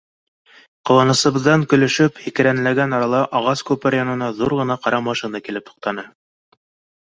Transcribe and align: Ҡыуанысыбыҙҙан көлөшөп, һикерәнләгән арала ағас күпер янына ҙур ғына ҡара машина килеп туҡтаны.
Ҡыуанысыбыҙҙан 0.89 1.65
көлөшөп, 1.73 2.17
һикерәнләгән 2.23 2.97
арала 3.01 3.21
ағас 3.43 3.65
күпер 3.69 3.99
янына 4.01 4.33
ҙур 4.41 4.59
ғына 4.65 4.81
ҡара 4.87 5.05
машина 5.13 5.47
килеп 5.49 5.71
туҡтаны. 5.73 6.11